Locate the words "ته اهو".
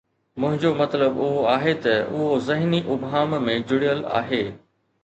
1.83-2.27